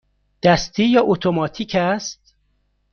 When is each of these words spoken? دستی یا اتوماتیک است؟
دستی 0.43 0.85
یا 0.89 1.01
اتوماتیک 1.05 1.75
است؟ 1.75 2.35